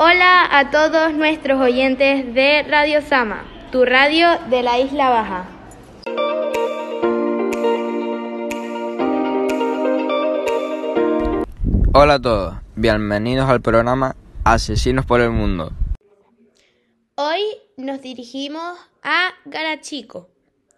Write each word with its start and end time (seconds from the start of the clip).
Hola 0.00 0.46
a 0.56 0.70
todos 0.70 1.12
nuestros 1.12 1.60
oyentes 1.60 2.32
de 2.32 2.62
Radio 2.62 3.02
Sama, 3.02 3.44
tu 3.72 3.84
radio 3.84 4.28
de 4.48 4.62
la 4.62 4.78
Isla 4.78 5.08
Baja. 5.08 5.48
Hola 11.92 12.14
a 12.14 12.22
todos, 12.22 12.54
bienvenidos 12.76 13.50
al 13.50 13.60
programa 13.60 14.14
Asesinos 14.44 15.04
por 15.04 15.20
el 15.20 15.30
Mundo. 15.30 15.72
Hoy 17.16 17.42
nos 17.76 18.00
dirigimos 18.00 18.78
a 19.02 19.30
Garachico, 19.46 20.28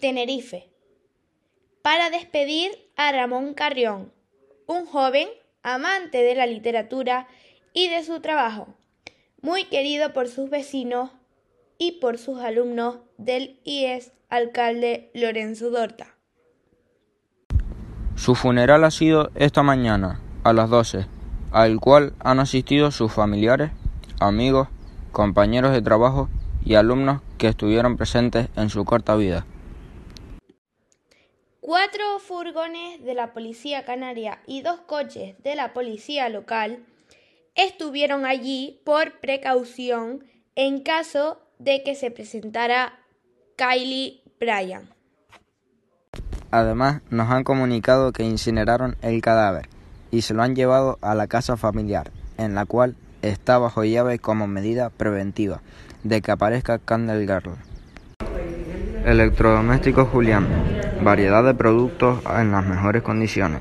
Tenerife, 0.00 0.70
para 1.82 2.08
despedir 2.08 2.70
a 2.96 3.12
Ramón 3.12 3.52
Carrión, 3.52 4.10
un 4.66 4.86
joven 4.86 5.28
amante 5.62 6.22
de 6.22 6.34
la 6.34 6.46
literatura 6.46 7.28
y 7.74 7.88
de 7.88 8.02
su 8.04 8.20
trabajo, 8.20 8.68
muy 9.42 9.64
querido 9.64 10.12
por 10.12 10.28
sus 10.28 10.48
vecinos 10.48 11.10
y 11.76 12.00
por 12.00 12.16
sus 12.16 12.40
alumnos 12.40 12.98
del 13.18 13.58
IES 13.64 14.12
alcalde 14.28 15.10
Lorenzo 15.14 15.70
Dorta. 15.70 16.14
Su 18.14 18.36
funeral 18.36 18.84
ha 18.84 18.90
sido 18.92 19.30
esta 19.34 19.64
mañana 19.64 20.20
a 20.44 20.52
las 20.52 20.70
12, 20.70 21.06
al 21.50 21.80
cual 21.80 22.14
han 22.20 22.38
asistido 22.38 22.92
sus 22.92 23.12
familiares, 23.12 23.72
amigos, 24.20 24.68
compañeros 25.10 25.72
de 25.72 25.82
trabajo 25.82 26.28
y 26.64 26.76
alumnos 26.76 27.20
que 27.36 27.48
estuvieron 27.48 27.96
presentes 27.96 28.48
en 28.54 28.70
su 28.70 28.84
corta 28.84 29.16
vida. 29.16 29.44
Cuatro 31.60 32.18
furgones 32.20 33.02
de 33.04 33.14
la 33.14 33.32
Policía 33.32 33.84
Canaria 33.84 34.40
y 34.46 34.62
dos 34.62 34.80
coches 34.80 35.34
de 35.42 35.56
la 35.56 35.72
Policía 35.72 36.28
Local 36.28 36.84
estuvieron 37.54 38.24
allí 38.24 38.80
por 38.84 39.20
precaución 39.20 40.24
en 40.54 40.82
caso 40.82 41.40
de 41.58 41.82
que 41.82 41.94
se 41.94 42.10
presentara 42.10 42.98
Kylie 43.56 44.22
Bryan. 44.40 44.88
Además, 46.50 47.00
nos 47.10 47.30
han 47.30 47.44
comunicado 47.44 48.12
que 48.12 48.24
incineraron 48.24 48.96
el 49.00 49.22
cadáver 49.22 49.68
y 50.10 50.22
se 50.22 50.34
lo 50.34 50.42
han 50.42 50.54
llevado 50.54 50.98
a 51.00 51.14
la 51.14 51.26
casa 51.26 51.56
familiar, 51.56 52.10
en 52.36 52.54
la 52.54 52.66
cual 52.66 52.96
está 53.22 53.58
bajo 53.58 53.84
llave 53.84 54.18
como 54.18 54.46
medida 54.46 54.90
preventiva 54.90 55.62
de 56.02 56.20
que 56.20 56.30
aparezca 56.30 56.78
Candle 56.78 57.26
Girl. 57.26 57.56
Electrodoméstico 59.06 60.04
Julián, 60.04 60.46
variedad 61.02 61.42
de 61.42 61.54
productos 61.54 62.20
en 62.38 62.52
las 62.52 62.66
mejores 62.66 63.02
condiciones. 63.02 63.60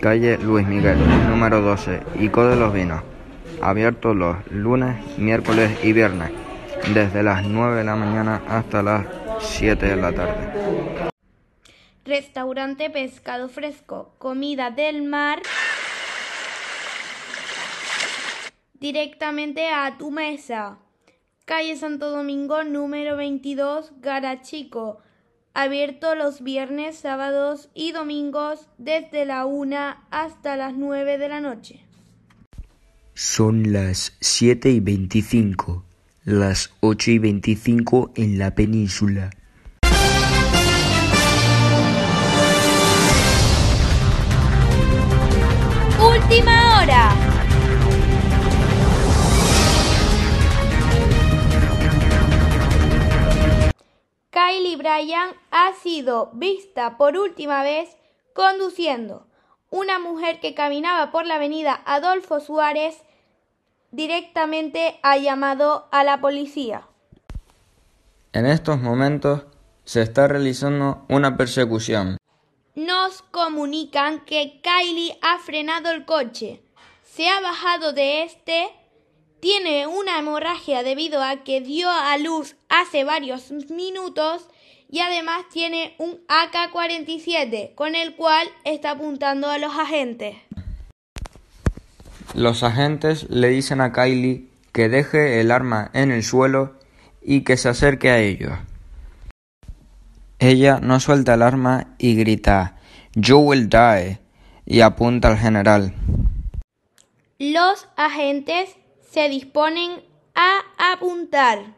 Calle 0.00 0.38
Luis 0.38 0.64
Miguel, 0.64 0.96
número 1.28 1.60
12, 1.60 2.00
Ico 2.20 2.46
de 2.46 2.54
los 2.54 2.72
Vinos. 2.72 3.02
Abierto 3.60 4.14
los 4.14 4.36
lunes, 4.46 4.96
miércoles 5.18 5.76
y 5.82 5.92
viernes, 5.92 6.30
desde 6.94 7.24
las 7.24 7.44
9 7.44 7.78
de 7.78 7.84
la 7.84 7.96
mañana 7.96 8.40
hasta 8.46 8.80
las 8.80 9.06
7 9.40 9.86
de 9.86 9.96
la 9.96 10.12
tarde. 10.12 11.10
Restaurante 12.04 12.90
Pescado 12.90 13.48
Fresco, 13.48 14.14
comida 14.18 14.70
del 14.70 15.02
mar 15.02 15.40
directamente 18.74 19.68
a 19.68 19.96
tu 19.98 20.12
mesa. 20.12 20.78
Calle 21.44 21.76
Santo 21.76 22.10
Domingo 22.10 22.62
número 22.62 23.16
22, 23.16 23.94
Garachico. 24.00 25.00
Abierto 25.60 26.14
los 26.14 26.44
viernes, 26.44 26.98
sábados 26.98 27.68
y 27.74 27.90
domingos 27.90 28.68
desde 28.78 29.24
la 29.24 29.44
1 29.44 29.96
hasta 30.08 30.54
las 30.56 30.74
9 30.74 31.18
de 31.18 31.28
la 31.28 31.40
noche. 31.40 31.80
Son 33.14 33.72
las 33.72 34.16
7 34.20 34.70
y 34.70 34.78
25, 34.78 35.84
las 36.22 36.70
8 36.78 37.10
y 37.10 37.18
25 37.18 38.12
en 38.14 38.38
la 38.38 38.54
península. 38.54 39.30
Última 46.00 46.80
hora. 46.84 47.37
Kylie 54.58 54.76
Bryan 54.76 55.30
ha 55.52 55.72
sido 55.74 56.30
vista 56.32 56.96
por 56.98 57.16
última 57.16 57.62
vez 57.62 57.96
conduciendo. 58.32 59.24
Una 59.70 60.00
mujer 60.00 60.40
que 60.40 60.54
caminaba 60.54 61.12
por 61.12 61.26
la 61.26 61.36
avenida 61.36 61.80
Adolfo 61.86 62.40
Suárez 62.40 62.96
directamente 63.92 64.98
ha 65.04 65.16
llamado 65.16 65.86
a 65.92 66.02
la 66.02 66.20
policía. 66.20 66.88
En 68.32 68.46
estos 68.46 68.80
momentos 68.80 69.44
se 69.84 70.02
está 70.02 70.26
realizando 70.26 71.04
una 71.08 71.36
persecución. 71.36 72.16
Nos 72.74 73.22
comunican 73.30 74.24
que 74.24 74.60
Kylie 74.60 75.20
ha 75.22 75.38
frenado 75.38 75.92
el 75.92 76.04
coche, 76.04 76.62
se 77.04 77.28
ha 77.28 77.40
bajado 77.40 77.92
de 77.92 78.24
este, 78.24 78.70
tiene 79.40 79.86
una 79.86 80.18
hemorragia 80.18 80.82
debido 80.82 81.22
a 81.22 81.44
que 81.44 81.60
dio 81.60 81.90
a 81.90 82.16
luz 82.18 82.56
hace 82.68 83.04
varios 83.04 83.50
minutos 83.70 84.48
y 84.90 85.00
además 85.00 85.44
tiene 85.52 85.94
un 85.98 86.18
AK-47 86.28 87.74
con 87.74 87.94
el 87.94 88.16
cual 88.16 88.48
está 88.64 88.92
apuntando 88.92 89.48
a 89.48 89.58
los 89.58 89.76
agentes. 89.76 90.36
Los 92.34 92.62
agentes 92.62 93.28
le 93.30 93.48
dicen 93.48 93.80
a 93.80 93.92
Kylie 93.92 94.48
que 94.72 94.88
deje 94.88 95.40
el 95.40 95.50
arma 95.50 95.90
en 95.92 96.10
el 96.10 96.22
suelo 96.22 96.76
y 97.22 97.42
que 97.42 97.56
se 97.56 97.68
acerque 97.68 98.10
a 98.10 98.20
ellos. 98.20 98.52
Ella 100.38 100.78
no 100.80 101.00
suelta 101.00 101.34
el 101.34 101.42
arma 101.42 101.94
y 101.98 102.14
grita 102.14 102.76
You 103.14 103.38
will 103.38 103.68
die 103.68 104.20
y 104.66 104.80
apunta 104.82 105.28
al 105.28 105.38
general. 105.38 105.94
Los 107.38 107.88
agentes 107.96 108.76
se 109.18 109.28
disponen 109.28 110.00
a 110.36 110.92
apuntar. 110.92 111.74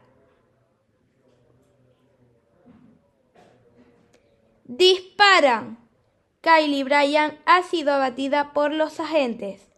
Disparan. 4.65 5.79
Kylie 6.41 6.83
Bryan 6.83 7.33
ha 7.47 7.63
sido 7.63 7.93
abatida 7.93 8.53
por 8.53 8.71
los 8.71 8.99
agentes 8.99 9.71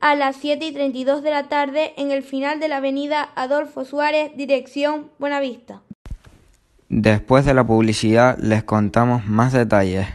a 0.00 0.14
las 0.14 0.36
7 0.36 0.64
y 0.64 0.72
32 0.72 1.22
de 1.22 1.30
la 1.30 1.48
tarde 1.50 1.92
en 1.98 2.10
el 2.10 2.22
final 2.22 2.58
de 2.58 2.68
la 2.68 2.78
avenida 2.78 3.32
Adolfo 3.34 3.84
Suárez, 3.84 4.32
dirección 4.34 5.10
Buenavista. 5.18 5.82
Después 6.88 7.44
de 7.44 7.52
la 7.52 7.66
publicidad 7.66 8.38
les 8.38 8.64
contamos 8.64 9.26
más 9.26 9.52
detalles. 9.52 10.06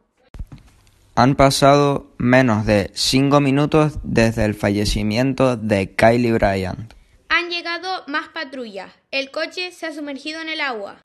Han 1.14 1.34
pasado 1.34 2.06
menos 2.16 2.64
de 2.64 2.90
5 2.94 3.38
minutos 3.40 3.98
desde 4.02 4.46
el 4.46 4.54
fallecimiento 4.54 5.58
de 5.58 5.94
Kylie 5.94 6.32
Bryant. 6.32 6.94
Han 7.28 7.50
llegado 7.50 8.02
más 8.06 8.28
patrullas. 8.28 8.90
El 9.10 9.30
coche 9.30 9.72
se 9.72 9.84
ha 9.84 9.92
sumergido 9.92 10.40
en 10.40 10.48
el 10.48 10.62
agua. 10.62 10.96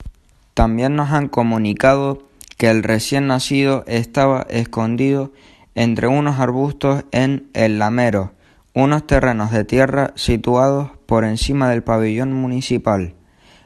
También 0.54 0.96
nos 0.96 1.10
han 1.10 1.28
comunicado 1.28 2.26
que 2.62 2.70
el 2.70 2.84
recién 2.84 3.26
nacido 3.26 3.82
estaba 3.88 4.46
escondido 4.48 5.32
entre 5.74 6.06
unos 6.06 6.38
arbustos 6.38 7.04
en 7.10 7.50
El 7.54 7.80
Lamero, 7.80 8.34
unos 8.72 9.04
terrenos 9.04 9.50
de 9.50 9.64
tierra 9.64 10.12
situados 10.14 10.92
por 11.06 11.24
encima 11.24 11.68
del 11.70 11.82
pabellón 11.82 12.32
municipal. 12.32 13.16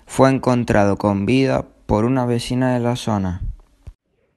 Fue 0.06 0.30
encontrado 0.30 0.96
con 0.96 1.26
vida 1.26 1.66
por 1.84 2.06
una 2.06 2.24
vecina 2.24 2.72
de 2.72 2.80
la 2.80 2.96
zona. 2.96 3.42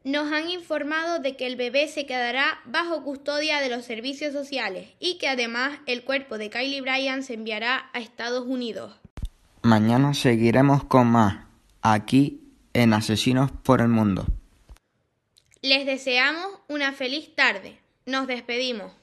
Nos 0.04 0.30
han 0.34 0.50
informado 0.50 1.20
de 1.20 1.38
que 1.38 1.48
el 1.48 1.56
bebé 1.56 1.88
se 1.88 2.06
quedará 2.06 2.60
bajo 2.66 3.02
custodia 3.06 3.62
de 3.62 3.70
los 3.70 3.86
servicios 3.86 4.34
sociales 4.34 4.90
y 5.00 5.20
que 5.20 5.30
además 5.30 5.80
el 5.86 6.04
cuerpo 6.04 6.38
de 6.38 6.50
Kylie 6.50 6.82
Bryan 6.82 7.24
se 7.24 7.36
enviará 7.36 7.90
a 7.94 8.00
Estados 8.00 8.46
Unidos. 8.46 9.00
Mañana 9.62 10.14
seguiremos 10.14 10.84
con 10.84 11.08
más, 11.08 11.46
aquí 11.82 12.42
en 12.74 12.92
Asesinos 12.92 13.52
por 13.52 13.80
el 13.80 13.88
Mundo. 13.88 14.26
Les 15.62 15.86
deseamos 15.86 16.48
una 16.70 16.94
feliz 16.94 17.36
tarde. 17.36 17.78
Nos 18.06 18.28
despedimos. 18.28 18.94